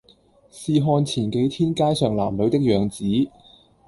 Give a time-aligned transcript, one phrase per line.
[0.51, 3.29] 試看前幾天街上男女的樣子，